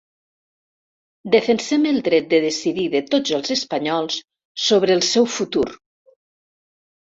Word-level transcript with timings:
Defensem 1.35 1.85
el 1.89 1.99
dret 2.07 2.31
de 2.31 2.39
decidir 2.47 2.87
de 2.95 3.03
tots 3.13 3.35
els 3.39 3.55
espanyols 3.57 4.19
sobre 4.65 4.99
el 4.99 5.07
seu 5.13 5.31
futur. 5.39 5.69